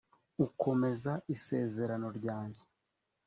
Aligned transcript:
ukomeze 0.45 1.11
isezerano 1.35 2.07
ryanjye 2.17 2.63